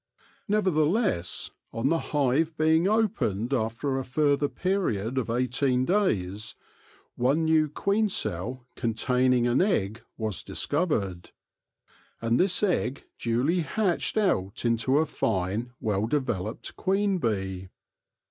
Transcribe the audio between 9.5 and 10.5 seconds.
egg was